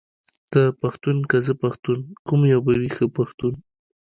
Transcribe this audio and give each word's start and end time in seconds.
ته 0.51 0.61
پښتون 0.81 1.17
که 1.29 1.37
زه 1.45 1.53
پښتون، 1.63 1.97
کوم 2.27 2.41
يو 2.53 2.59
به 2.65 2.71
وي 2.81 2.89
ښه 2.95 3.05
پښتون، 3.17 3.53